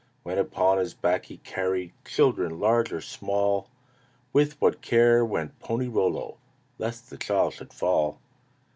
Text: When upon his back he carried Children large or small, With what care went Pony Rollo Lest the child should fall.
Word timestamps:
When 0.23 0.39
upon 0.39 0.79
his 0.79 0.95
back 0.95 1.25
he 1.25 1.37
carried 1.37 1.93
Children 2.05 2.59
large 2.59 2.91
or 2.91 3.01
small, 3.01 3.69
With 4.33 4.59
what 4.59 4.81
care 4.81 5.23
went 5.23 5.59
Pony 5.59 5.87
Rollo 5.89 6.39
Lest 6.79 7.11
the 7.11 7.17
child 7.17 7.53
should 7.53 7.71
fall. 7.71 8.17